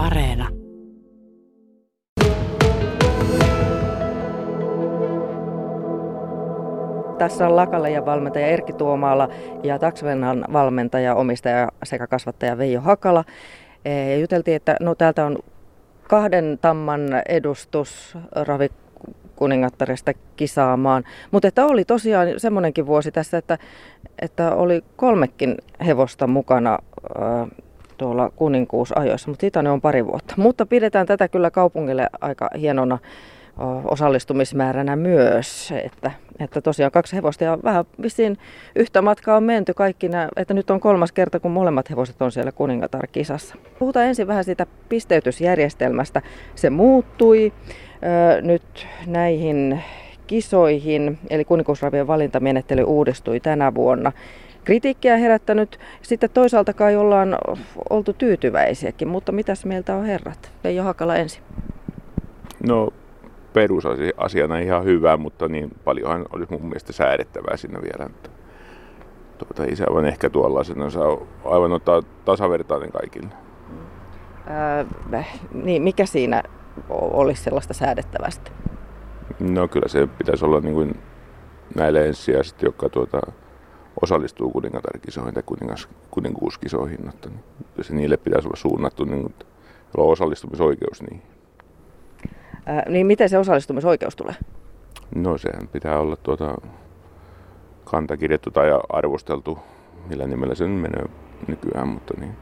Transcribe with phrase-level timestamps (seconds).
[0.00, 0.48] Areena.
[7.18, 9.28] Tässä on ja valmentaja Erkki Tuomaala
[9.62, 13.24] ja Taksvennan valmentaja, omistaja sekä kasvattaja Veijo Hakala.
[13.84, 15.38] Ja juteltiin, että no täältä on
[16.02, 18.68] kahden tamman edustus Ravi
[19.36, 21.04] kuningattaresta kisaamaan.
[21.30, 23.58] Mutta että oli tosiaan semmoinenkin vuosi tässä, että,
[24.22, 25.56] että oli kolmekin
[25.86, 26.78] hevosta mukana
[28.00, 30.34] tuolla kuninkuusajoissa, mutta siitä ne on pari vuotta.
[30.36, 32.98] Mutta pidetään tätä kyllä kaupungille aika hienona
[33.84, 38.38] osallistumismääränä myös, että, että tosiaan kaksi hevosta ja vähän vissiin
[38.76, 42.32] yhtä matkaa on menty kaikki nämä, että nyt on kolmas kerta, kun molemmat hevoset on
[42.32, 43.56] siellä kuningatar-kisassa.
[43.78, 46.22] Puhutaan ensin vähän siitä pisteytysjärjestelmästä.
[46.54, 47.52] Se muuttui
[48.36, 49.82] ö, nyt näihin
[50.26, 54.12] kisoihin, eli kuninkuusravien valintamenettely uudistui tänä vuonna.
[54.64, 57.38] Kritiikkiä herättänyt, sitten toisaalta kai ollaan
[57.90, 60.52] oltu tyytyväisiäkin, mutta mitäs mieltä on herrat?
[60.64, 61.42] Veijo Hakala ensin.
[62.66, 62.88] No
[63.52, 68.10] perusasiana ihan hyvä, mutta niin paljonhan olisi mun mielestä säädettävää siinä vielä.
[69.38, 73.28] Tuota, isä on ehkä tuollaisena saa aivan ottaa tasavertainen kaikille.
[74.50, 76.42] Öö, niin mikä siinä
[76.90, 78.50] olisi sellaista säädettävästä?
[79.40, 80.98] No kyllä se pitäisi olla niin kuin
[81.74, 83.20] näille ensisijaisesti, jotka tuota,
[84.02, 87.08] osallistuu kuningatarkisoihin tai kuningas, kuninkuuskisoihin.
[87.08, 87.40] Että, niin
[87.80, 89.34] se niille pitäisi olla suunnattu niin kuin,
[89.96, 91.22] osallistumisoikeus niihin.
[92.66, 94.34] Ää, niin miten se osallistumisoikeus tulee?
[95.14, 96.54] No sehän pitää olla tuota
[97.84, 99.58] kantakirjattu tai arvosteltu,
[100.08, 101.04] millä nimellä se menee
[101.48, 102.36] nykyään, mutta niin,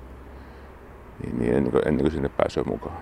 [1.24, 2.96] niin, niin ennen, kuin, ennen kuin sinne pääsee mukaan.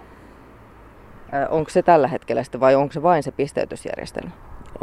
[1.32, 4.30] Ää, onko se tällä hetkellä sitten vai onko se vain se pisteytysjärjestelmä?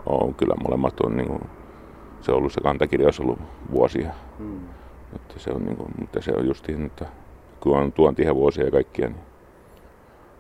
[0.06, 1.41] On, kyllä molemmat on, niin kuin,
[2.23, 3.39] se on ollut se kantakirja, on ollut
[3.71, 4.11] vuosia.
[4.38, 4.59] Hmm.
[5.16, 7.05] Että se on, niin kuin, mutta se on justiin, että
[7.59, 9.19] kun on tuontihevuosia ja kaikkia, niin,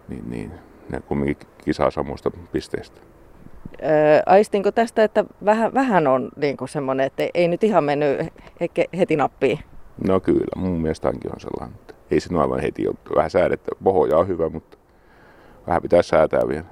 [0.07, 0.51] niin, niin
[0.89, 3.01] ne kumminkin kisaa samoista pisteistä.
[4.25, 8.19] aistinko tästä, että vähän, vähän on niin semmoinen, että ei nyt ihan mennyt
[8.97, 9.59] heti nappiin?
[10.07, 11.79] No kyllä, mun mielestä on sellainen.
[11.81, 13.71] Että ei se aivan heti ole vähän säädettä.
[13.83, 14.77] Pohja on hyvä, mutta
[15.67, 16.65] vähän pitää säätää vielä.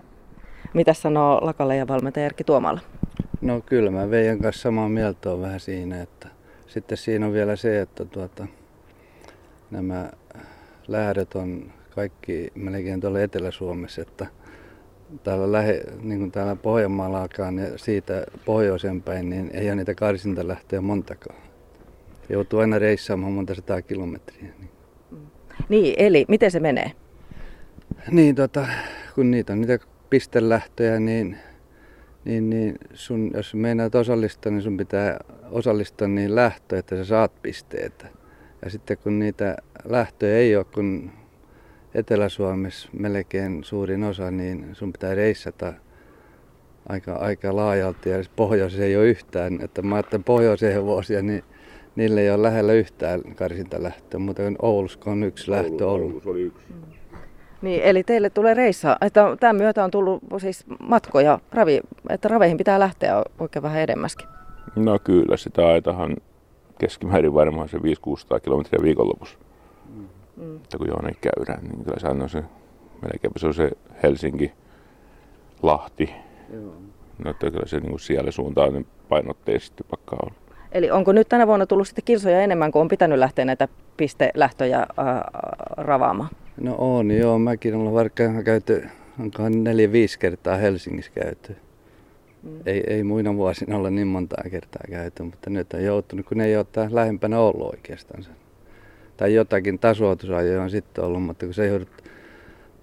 [0.73, 2.79] Mitä sanoo Lakalle ja valmentaja Erkki Tuomala?
[3.41, 6.27] No kyllä, mä Veijan kanssa samaa mieltä on vähän siinä, että
[6.67, 8.47] sitten siinä on vielä se, että tuota,
[9.71, 10.11] nämä
[10.87, 14.27] lähdöt on kaikki melkein tuolla Etelä-Suomessa, että
[15.23, 19.95] täällä, lähe, niin kuin täällä Pohjanmaalla alkaa ja siitä pohjoiseen päin, niin ei ole niitä
[19.95, 21.41] karsintalähtöjä montakaan.
[22.29, 24.49] Joutuu aina reissaamaan monta sataa kilometriä.
[24.59, 24.69] Niin.
[25.69, 26.91] niin, eli miten se menee?
[28.11, 28.67] Niin, tota,
[29.15, 29.79] kun niitä on niitä
[30.09, 31.37] pistelähtöjä, niin,
[32.25, 35.19] niin, niin sun, jos meinaat osallistua, niin sun pitää
[35.51, 38.07] osallistua niin lähtöön, että sä saat pisteitä.
[38.65, 41.11] Ja sitten kun niitä lähtöjä ei ole, kun
[41.93, 45.73] Etelä-Suomessa melkein suurin osa, niin sun pitää reissata
[46.89, 49.61] aika, aika laajalti ja pohjoisessa ei ole yhtään.
[49.61, 51.43] Että mä ajattelen pohjoiseen hevosia, niin
[51.95, 56.11] niille ei ole lähellä yhtään karsintalähtöä, mutta Oulussa on yksi lähtö ollut.
[56.11, 56.73] Oulus oli yksi.
[57.61, 62.57] Niin, eli teille tulee reissa, että tämän myötä on tullut siis matkoja, ravi, että raveihin
[62.57, 64.27] pitää lähteä oikein vähän edemmäskin.
[64.75, 66.17] No kyllä, sitä aitahan
[66.79, 67.81] keskimäärin varmaan se 500-600
[68.43, 69.37] kilometriä viikonlopussa.
[70.37, 70.55] Mm.
[70.55, 72.43] Että kun Jooneen käydään, niin kyllä sehän on se,
[73.01, 73.71] melkein se on se
[74.03, 74.51] Helsinki,
[75.61, 76.13] Lahti.
[76.53, 76.73] Joo.
[77.23, 80.33] No, että kyllä se niin kuin siellä suuntaan niin painotteisesti pakkaa olla.
[80.71, 83.67] Eli onko nyt tänä vuonna tullut sitten kilsoja enemmän, kuin on pitänyt lähteä näitä
[83.97, 85.31] pistelähtöjä ää,
[85.77, 86.29] ravaamaan?
[86.57, 87.39] No on, joo.
[87.39, 88.83] Mäkin olen vaikka käyty,
[89.19, 91.55] onkohan neljä-viisi kertaa Helsingissä käyty.
[92.43, 92.59] Mm.
[92.65, 96.45] Ei, ei muina vuosina olla niin montaa kertaa käyty, mutta nyt on joutunut, kun ne
[96.45, 98.23] ei ole lähempänä ollut oikeastaan
[99.21, 101.89] tai jotakin tasoitusajoja on sitten ollut, mutta kun se joudut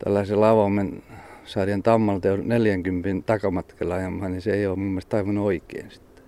[0.05, 1.03] tällaisen lavomen
[1.45, 6.25] sarjan tammalta 40 takamatkalla ajamaan, niin se ei ole mun mielestä aivan oikein sitten.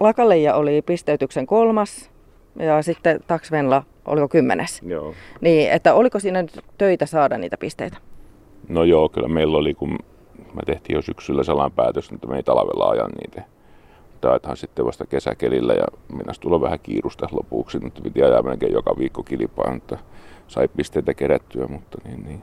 [0.00, 2.10] Lakaleija oli pisteytyksen kolmas
[2.58, 4.82] ja sitten Taksvenla oliko kymmenes?
[4.82, 5.14] Joo.
[5.40, 7.96] Niin, että oliko siinä nyt töitä saada niitä pisteitä?
[8.68, 9.98] No joo, kyllä meillä oli, kun
[10.54, 13.42] me tehtiin jo syksyllä sellainen päätös, että me ei talvella ajan niitä
[14.20, 18.94] taitahan sitten vasta kesäkelillä ja minä tulla vähän kiirusta lopuksi, mutta piti ajaa melkein joka
[18.98, 19.98] viikko kilpaa, että
[20.46, 22.42] sai pisteitä kerättyä, mutta niin, niin.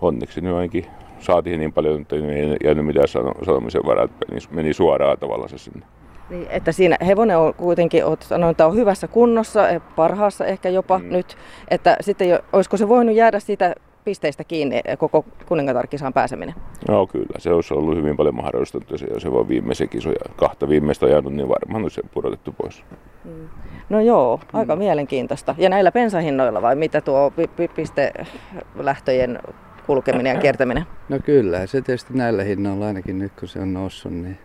[0.00, 0.86] onneksi nyt ainakin
[1.18, 3.08] saatiin niin paljon, että ei jäänyt mitään
[3.44, 5.86] sanomisen varaa, että meni, meni suoraan tavallaan se sinne.
[6.30, 9.60] Niin, että siinä hevonen on kuitenkin, olet sanonut, että on hyvässä kunnossa,
[9.96, 11.08] parhaassa ehkä jopa mm.
[11.08, 11.36] nyt,
[11.68, 13.74] että sitten jo, olisiko se voinut jäädä siitä
[14.04, 16.54] pisteistä kiinni koko kuningatarkisaan pääseminen?
[16.88, 20.68] No kyllä, se olisi ollut hyvin paljon mahdollista, että se, se voi viimeisen kisoja, kahta
[20.68, 22.84] viimeistä ajanut, niin varmaan olisi pudotettu pois.
[23.24, 23.48] Mm.
[23.88, 24.78] No joo, aika mm.
[24.78, 25.54] mielenkiintoista.
[25.58, 27.32] Ja näillä pensahinnoilla vai mitä tuo
[27.76, 29.38] pistelähtöjen
[29.86, 30.86] kulkeminen ja kiertäminen?
[31.08, 34.38] No kyllä, se tietysti näillä hinnoilla ainakin nyt kun se on noussut, niin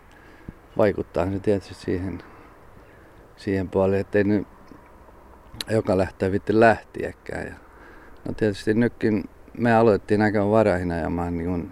[0.80, 2.24] vaikuttaa se tietysti siihen,
[3.38, 4.48] siihen puoleen, ettei nyt
[5.70, 7.48] joka lähtee vitti lähtiäkään.
[7.48, 7.54] Ja,
[8.26, 9.24] no tietysti nytkin
[9.58, 11.72] me aloitettiin aika varhain ajamaan niin kuin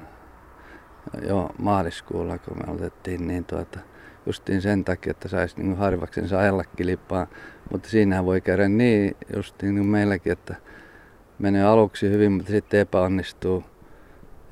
[1.28, 3.80] jo maaliskuulla, kun me aloitettiin, niin tuota,
[4.26, 7.28] justiin sen takia, että saisi niin harvaksensa ajalla kilpaa.
[7.72, 10.56] Mutta siinä voi käydä niin justiin niin meilläkin, että
[11.40, 13.64] menee aluksi hyvin, mutta sitten epäonnistuu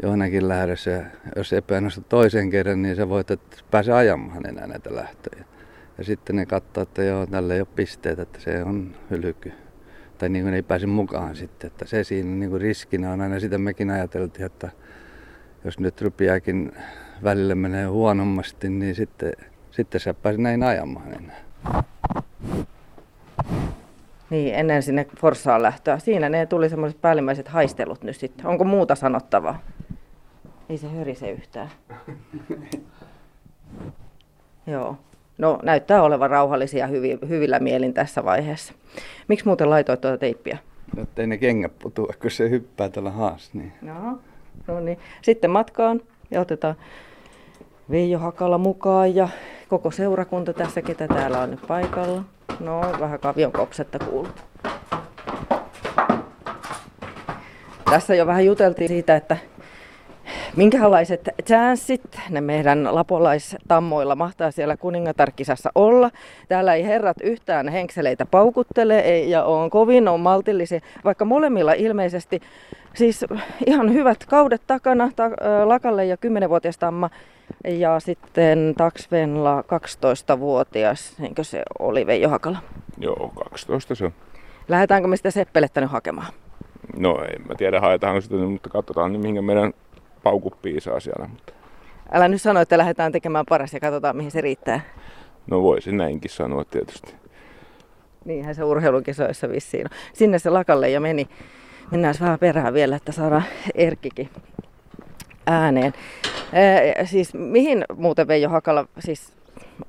[0.04, 0.92] johonkin lähdössä.
[0.92, 1.04] Ja
[1.36, 5.46] jos epäonnistuu toisen kerran, niin se voit, että pääse ajamaan enää näitä lähtöjä.
[5.98, 9.52] Ja sitten ne katsoo, että joo, tällä ei ole pisteet, että se on hylky.
[10.18, 11.68] Tai niin kuin ei pääse mukaan sitten.
[11.68, 14.70] Että se siinä niin kuin riskinä on aina sitä mekin ajateltiin, että
[15.64, 16.72] jos nyt rupiaakin
[17.24, 19.34] välillä menee huonommasti, niin sitten,
[19.72, 21.44] sitten sä pääset näin ajamaan enää.
[24.30, 26.00] Niin, ennen sinne Forssaan lähtöä.
[26.00, 28.46] Siinä ne tuli semmoiset päällimmäiset haistelut nyt sitten.
[28.46, 29.60] Onko muuta sanottavaa?
[30.70, 31.70] Ei se hörise yhtään.
[34.68, 34.98] Joo.
[35.38, 38.74] No näyttää olevan rauhallisia hyvi, hyvillä mielin tässä vaiheessa.
[39.28, 40.58] Miksi muuten laitoit tuota teippiä?
[40.98, 43.54] Jotta ei ne kengät putua, kun se hyppää tällä haas.
[43.54, 43.74] Niin.
[43.82, 44.20] No,
[44.68, 45.00] no niin.
[45.22, 46.02] Sitten matkaan
[46.32, 46.76] ja otetaan
[47.92, 49.30] Veijo Hakala mukaan ja
[49.68, 52.24] koko seurakunta tässä, ketä täällä on nyt paikalla.
[52.60, 54.28] No, vähän kavion kopsetta kuuluu.
[57.90, 59.38] Tässä jo vähän juteltiin siitä, että
[60.56, 66.12] minkälaiset chanssit ne meidän lapolaistammoilla mahtaa siellä kuningatarkisassa olla.
[66.48, 72.42] Täällä ei herrat yhtään henkseleitä paukuttele ja on kovin on maltillisia, vaikka molemmilla ilmeisesti
[72.94, 73.26] siis
[73.66, 75.24] ihan hyvät kaudet takana, ta,
[75.66, 77.10] Lakalle ja 10-vuotias tamma
[77.68, 82.58] ja sitten Taksvenla 12-vuotias, niinkö se oli Veijo Hakala?
[82.98, 84.12] Joo, 12 se on.
[84.68, 86.34] Lähdetäänkö me sitä Seppelettä nyt hakemaan?
[86.98, 89.74] No en mä tiedä haetaanko sitä, mutta katsotaan niin mihin meidän
[90.26, 91.28] paukut piisaa siellä.
[91.28, 91.54] Mutta...
[92.12, 94.82] Älä nyt sano, että lähdetään tekemään paras ja katsotaan mihin se riittää.
[95.48, 97.14] No voisin näinkin sanoa tietysti.
[98.26, 101.28] Niinhän se urheilukisoissa vissiin Sinne se lakalle ja meni.
[101.92, 103.44] Mennään vähän perään vielä, että saadaan
[103.76, 104.30] Erkkikin
[105.46, 105.94] ääneen.
[106.54, 109.34] Ee, siis mihin muuten Veijo Hakala, siis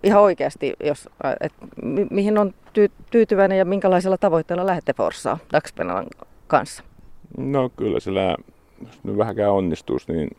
[0.03, 1.09] ihan oikeasti, jos,
[1.41, 6.07] et, mi, mihin on ty, tyytyväinen ja minkälaisella tavoitteella lähdette Forsaan Daxpenalan
[6.47, 6.83] kanssa?
[7.39, 8.37] No kyllä sillä
[8.85, 10.31] jos nyt vähänkään onnistuisi, niin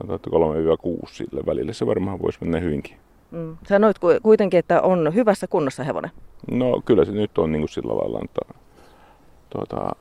[0.00, 0.02] 3-6
[1.06, 2.96] sille välille se varmaan voisi mennä hyvinkin.
[3.30, 3.56] Mm.
[3.68, 6.10] Sanoit kuitenkin, että on hyvässä kunnossa hevonen.
[6.50, 8.54] No kyllä se nyt on niin kuin sillä lailla, että
[9.50, 9.96] tuota,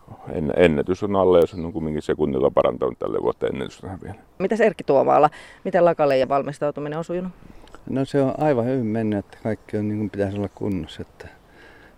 [0.56, 4.16] ennätys on alle, jos on kumminkin sekunnilla parantanut tälle vuotta ennätystä vielä.
[4.40, 5.30] Mitäs Erkki Tuomaala,
[5.64, 7.32] miten lakalle ja valmistautuminen on sujunut?
[7.90, 11.28] No se on aivan hyvin mennyt, että kaikki on niin kuin pitäisi olla kunnossa, että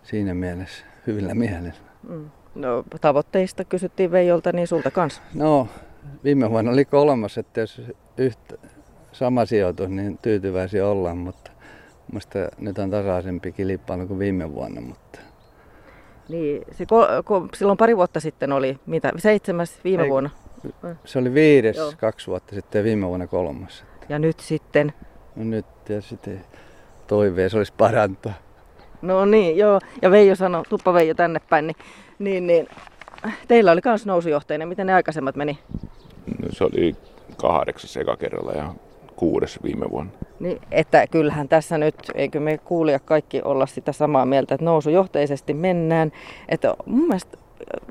[0.03, 1.73] siinä mielessä hyvillä mielellä.
[2.09, 2.29] Mm.
[2.56, 5.22] No tavoitteista kysyttiin Veijolta, niin sulta kanssa.
[5.34, 5.68] No
[6.24, 7.81] viime vuonna oli kolmas, että jos
[8.18, 8.56] yhtä
[9.12, 11.51] sama sijoitus, niin tyytyväisiä ollaan, mutta
[12.12, 15.19] Mielestäni nyt on tasaisempi kilpailu kuin viime vuonna, mutta...
[16.30, 20.30] Niin, se ko, ko, silloin pari vuotta sitten oli, mitä, seitsemäs viime Ei, vuonna?
[21.06, 21.94] Se oli viides Joo.
[21.98, 23.86] kaksi vuotta sitten ja viime vuonna kolmas.
[24.10, 24.94] Ja nyt sitten?
[25.36, 25.66] No nyt
[26.00, 26.46] sitten
[27.07, 28.34] toiveessa olisi parantaa.
[29.01, 29.80] No niin, joo.
[30.01, 31.75] Ja Veijo sanoi, tuppa Veijo tänne päin, niin,
[32.19, 32.68] niin, niin
[33.48, 34.68] teillä oli myös nousujohteinen.
[34.68, 35.60] Miten ne aikaisemmat meni?
[36.41, 36.96] No, se oli
[37.38, 38.74] kahdeksas eka kerralla ja
[39.15, 40.12] kuudes viime vuonna.
[40.39, 45.53] Niin, että kyllähän tässä nyt, eikö me kuulia kaikki olla sitä samaa mieltä, että nousujohteisesti
[45.53, 46.12] mennään.
[46.50, 47.38] Että mun mielestä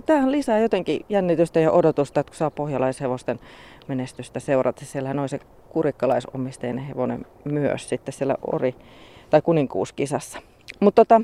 [0.06, 3.40] tämähän lisää jotenkin jännitystä ja odotusta, että kun saa pohjalaishevosten
[3.88, 4.84] menestystä seurata.
[4.84, 5.38] Siellähän on se
[5.68, 8.74] kurikkalaisomisteinen hevonen myös sitten siellä ori-
[9.30, 10.38] tai kuninkuuskisassa.
[10.80, 11.20] Mutta tota,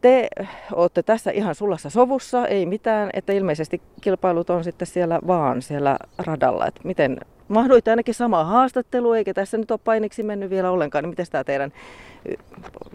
[0.00, 0.28] te
[0.72, 5.98] olette tässä ihan sullassa sovussa, ei mitään, että ilmeisesti kilpailut on sitten siellä vaan siellä
[6.18, 6.66] radalla.
[6.66, 7.18] Että miten
[7.48, 11.44] mahdoitte ainakin samaa haastattelua, eikä tässä nyt ole painiksi mennyt vielä ollenkaan, niin miten tämä
[11.44, 11.72] teidän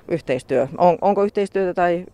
[0.08, 2.06] yhteistyö, on, onko yhteistyötä tai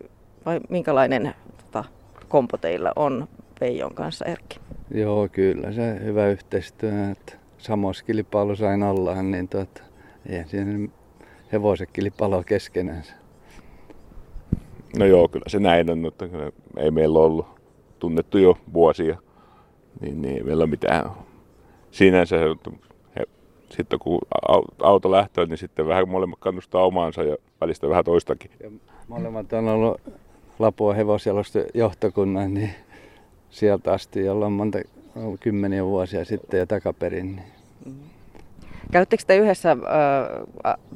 [0.45, 1.83] vai minkälainen tota,
[2.27, 3.27] kompo teillä on
[3.61, 4.59] Veijon kanssa, Erkki?
[4.91, 9.81] Joo, kyllä se hyvä yhteistyö, että samoissa kilpailussa aina ollaan, niin tuota,
[10.29, 10.89] ei siinä
[11.51, 13.13] hevoset kilpailua keskenänsä.
[14.95, 16.25] No joo, kyllä se näin on, mutta
[16.77, 17.47] ei meillä ollut
[17.99, 19.17] tunnettu jo vuosia,
[20.01, 21.11] niin, niin ei meillä ole mitään
[21.91, 22.35] sinänsä.
[23.15, 23.23] He,
[23.69, 24.19] sitten kun
[24.83, 28.51] auto lähtee, niin sitten vähän molemmat kannustaa omaansa ja välistä vähän toistakin.
[28.63, 28.71] Ja
[29.07, 30.01] molemmat on ollut
[30.59, 32.69] Lapua hevosjalosta johtokunnan, niin
[33.49, 34.79] sieltä asti, jolla on monta
[35.39, 37.35] kymmeniä vuosia sitten ja takaperin.
[37.35, 38.16] Niin.
[38.91, 39.77] Käyttekö te yhdessä,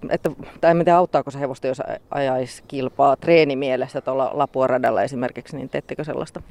[0.09, 0.31] että,
[0.61, 1.81] tai en tiedä auttaako se hevosta, jos
[2.11, 6.41] ajaisi kilpaa treenimielessä tuolla Lapuaradalla esimerkiksi, niin teettekö sellaista?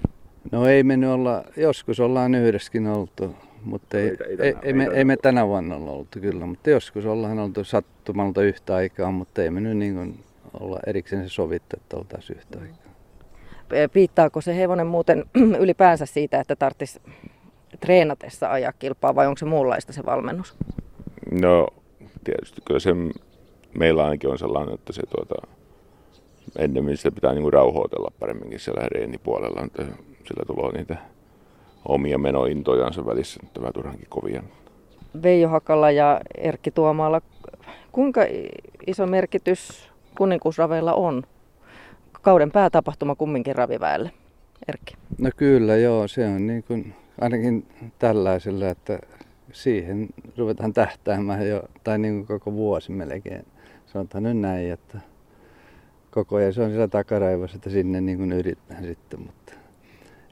[0.52, 4.88] No ei me nyt olla, joskus ollaan yhdessäkin oltu, mutta ei, ei, ei, ei, me,
[4.92, 9.42] ei me tänä vuonna olla oltu kyllä, mutta joskus ollaan oltu sattumalta yhtä aikaa, mutta
[9.42, 10.24] ei me nyt niin kuin
[10.60, 12.90] olla erikseen se sovittu, että oltaisiin yhtä aikaa.
[13.92, 15.24] Piittaako se hevonen muuten
[15.62, 17.00] ylipäänsä siitä, että tarvitsisi
[17.80, 20.56] treenatessa ajaa kilpaa vai onko se muunlaista se valmennus?
[21.30, 21.66] No
[22.24, 22.90] tietysti kyllä se
[23.78, 25.48] meillä ainakin on sellainen, että se tuota,
[26.58, 29.82] ennemmin sitä pitää niinku rauhoitella paremminkin siellä reenipuolella, että
[30.28, 30.96] sillä tulee niitä
[31.88, 34.42] omia menointojansa välissä, että vähän turhankin kovia.
[35.22, 37.20] Veijo Hakala ja Erkki Tuomaala,
[37.92, 38.20] kuinka
[38.86, 41.22] iso merkitys kuninkuusraveilla on?
[42.22, 44.10] Kauden päätapahtuma kumminkin raviväelle,
[44.68, 44.94] Erkki.
[45.18, 47.66] No kyllä joo, se on niin kuin, ainakin
[47.98, 48.98] tällaisella, että
[49.52, 53.46] siihen ruvetaan tähtäämään jo, tai niin kuin koko vuosi melkein.
[53.86, 55.00] Sanotaan nyt näin, että
[56.10, 59.52] koko ajan se on siellä takaraivossa, että sinne niin kuin yritetään sitten, mutta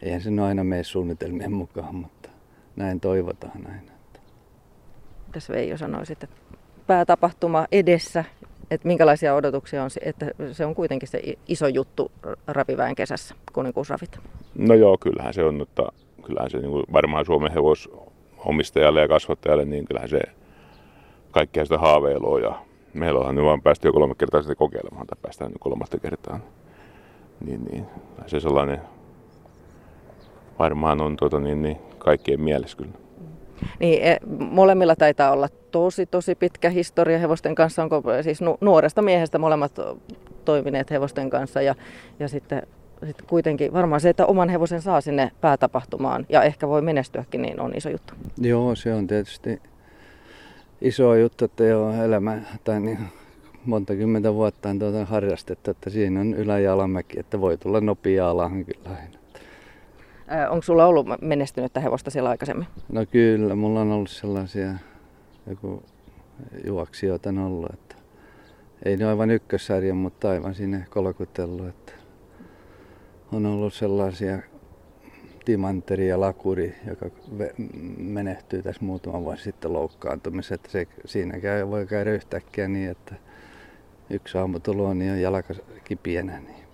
[0.02, 2.28] eihän se aina mene suunnitelmien mukaan, mutta
[2.76, 3.92] näin toivotaan aina.
[5.26, 6.36] Mitäs Veijo sanoisit, että
[6.86, 8.24] päätapahtuma edessä,
[8.70, 12.12] että minkälaisia odotuksia on, että se on kuitenkin se iso juttu
[12.46, 14.18] raviväen kesässä, kuninkuusravit?
[14.58, 17.90] No joo, kyllähän se on, mutta kyllähän se niin kuin varmaan Suomen hevos
[18.44, 20.20] omistajalle ja kasvattajalle, niin kyllähän se
[21.30, 22.62] kaikkea sitä haaveilua ja
[22.94, 26.40] meillä onhan nyt vaan päästy jo kolme kertaa sitä kokeilemaan tai päästään nyt kolmatta kertaa.
[27.46, 27.86] Niin, niin
[28.26, 28.80] se sellainen
[30.58, 32.92] varmaan on tuota, niin, niin, kaikkien mielessä kyllä.
[33.80, 37.82] Niin, e, molemmilla taitaa olla tosi, tosi pitkä historia hevosten kanssa.
[37.82, 39.72] Onko siis nuoresta miehestä molemmat
[40.44, 41.74] toimineet hevosten kanssa ja,
[42.18, 42.66] ja sitten,
[43.06, 47.60] sitten kuitenkin varmaan se, että oman hevosen saa sinne päätapahtumaan ja ehkä voi menestyäkin, niin
[47.60, 48.14] on iso juttu.
[48.38, 49.62] Joo, se on tietysti
[50.80, 52.98] iso juttu, että jo elämä tai niin
[53.64, 57.80] monta kymmentä vuotta on tuota harrastettu, että siinä on ylä- ja alamäki, että voi tulla
[57.80, 59.18] nopea alahan kyllä aina.
[60.50, 62.66] Onko sulla ollut menestynyttä hevosta siellä aikaisemmin?
[62.92, 64.74] No kyllä, mulla on ollut sellaisia
[65.46, 65.82] joku
[66.64, 67.96] juoksijoita ollut, että
[68.84, 71.92] ei ne aivan ykkössarja, mutta aivan sinne kolkutellut, että
[73.32, 74.38] on ollut sellaisia
[75.44, 77.06] Timanteri ja Lakuri, joka
[77.98, 80.54] menehtyy tässä muutama vuosi sitten loukkaantumiseen.
[80.54, 83.14] Että se, siinä käy, voi käydä yhtäkkiä niin, että
[84.10, 85.54] yksi aamu tulee niin on jalka
[85.84, 86.40] kipienä.
[86.40, 86.64] Niin.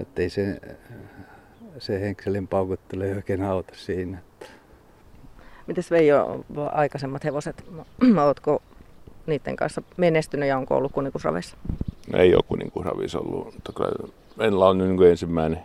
[0.00, 0.60] Että ei se,
[1.78, 4.18] se henkselin paukuttelu oikein auta siinä.
[5.66, 7.64] Mites Veijo, aikaisemmat hevoset,
[8.26, 8.62] ootko
[9.26, 11.56] niiden kanssa menestynyt ja onko ollut kuninkusraveissa?
[12.12, 13.54] No ei ole kuninkusraveissa ollut,
[14.36, 15.58] meillä on nyt niin ensimmäinen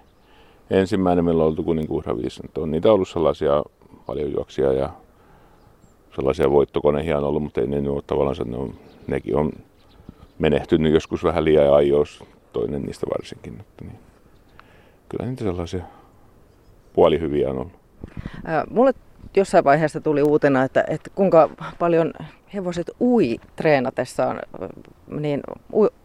[0.69, 2.43] ensimmäinen, millä on oltu kuninkuusravissa.
[2.57, 3.63] On niitä ollut sellaisia
[4.05, 4.89] paljon juoksia ja
[6.15, 8.73] sellaisia voittokonehia on ollut, mutta ei ne ole tavallaan, ne on,
[9.07, 9.51] nekin on
[10.39, 13.53] menehtynyt joskus vähän liian ajoissa, toinen niistä varsinkin.
[13.57, 13.99] Mutta niin.
[15.09, 15.83] Kyllä niitä sellaisia
[16.93, 17.73] puolihyviä on ollut.
[18.69, 18.93] Mulle
[19.35, 21.49] jossain vaiheessa tuli uutena, että, että kuinka
[21.79, 22.13] paljon
[22.53, 24.39] hevoset ui treenatessaan,
[25.07, 25.41] niin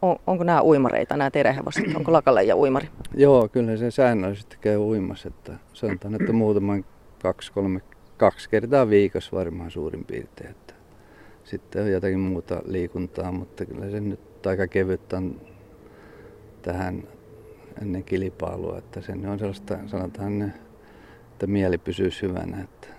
[0.03, 1.85] on, onko nämä uimareita, nämä teidän hevoset?
[1.97, 2.89] Onko lakalle ja uimari?
[3.15, 5.29] Joo, kyllä se säännöllisesti käy uimassa.
[5.29, 6.85] Että sanotaan, että muutaman
[7.23, 7.81] kaksi, kolme,
[8.17, 10.51] kaksi kertaa viikossa varmaan suurin piirtein.
[10.51, 10.75] Että
[11.45, 15.41] sitten on jotakin muuta liikuntaa, mutta kyllä se nyt aika kevyt on
[16.63, 17.03] tähän
[17.83, 18.79] ennen kilpailua.
[18.79, 20.43] Että se on sellaista, sanotaan,
[21.33, 22.61] että mieli pysyy hyvänä.
[22.61, 22.94] Että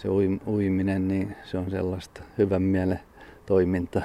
[0.00, 0.08] se
[0.46, 3.00] uiminen, niin se on sellaista hyvän mielen
[3.46, 4.02] toimintaa.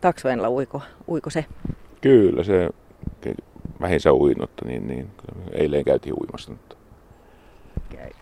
[0.00, 1.44] Taksvenla uiko, uiko se?
[2.00, 2.70] Kyllä, se
[3.80, 5.10] vähinsä uinut, niin, niin
[5.52, 6.52] eilen käytiin uimassa.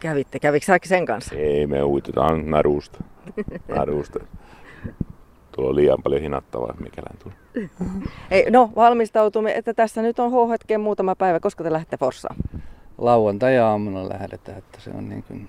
[0.00, 1.34] Kävitte, kävikö säkin sen kanssa?
[1.34, 3.04] Ei, me uitetaan narusta.
[3.76, 4.18] narusta.
[5.52, 7.68] Tuolla on liian paljon hinattavaa, mikälään tulee.
[8.30, 11.40] Ei, no, valmistautumme, että tässä nyt on HHG muutama päivä.
[11.40, 12.36] Koska te lähdette Forssaan?
[12.98, 15.48] Lauantai-aamuna lähdetään, että se on niin kuin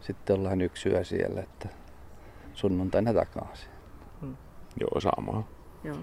[0.00, 1.68] sitten ollaan yksi yö siellä, että
[2.54, 3.70] sunnuntaina takaisin.
[4.20, 4.36] Hmm.
[4.80, 5.48] Joo, samaa.
[5.84, 5.96] Joo.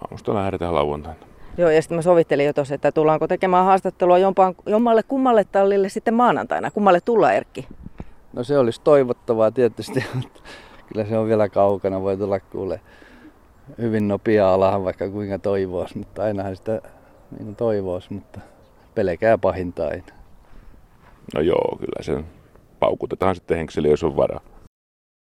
[0.00, 1.26] Aamusta lähdetään lauantaina.
[1.58, 5.88] Joo, ja sitten mä sovittelin jo tuossa, että tullaanko tekemään haastattelua jompaan, jommalle kummalle tallille
[5.88, 6.70] sitten maanantaina.
[6.70, 7.68] Kummalle tulla, Erkki?
[8.32, 10.40] No se olisi toivottavaa tietysti, mutta
[10.86, 12.02] kyllä se on vielä kaukana.
[12.02, 12.80] Voi tulla kuule
[13.78, 16.82] hyvin nopea alahan vaikka kuinka toivoisi, mutta ainahan sitä
[17.38, 18.40] niin toivoisi, mutta
[18.94, 20.14] pelkää pahinta aina.
[21.34, 22.24] No joo, kyllä se
[22.82, 24.40] paukutetaan sitten henkseli, jos on varaa.